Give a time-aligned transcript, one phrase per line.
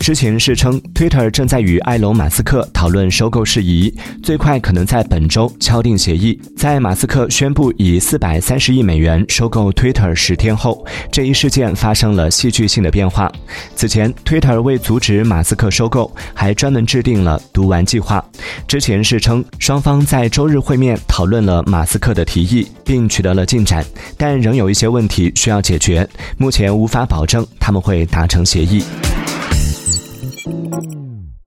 [0.00, 6.40] 知情人士称，Twitter 正在与埃隆·马斯克讨论收购事宜，最快可能在本周敲定协议。
[6.56, 13.30] 在马斯克宣布以四百三十亿美元收购 Twitter 十天后，这一事件发生了戏剧性的变化。
[13.76, 18.24] 此前，Twitter 为阻止马斯克收购，还专门制定了“读完计划”。
[18.66, 23.84] 知情人士称，双方在周日会面讨论了马斯克的提议，并取得了进展，
[24.16, 28.82] 但仍有一些问题需要解决，目前无法保证他们会达成协议。
[30.72, 31.41] Mm.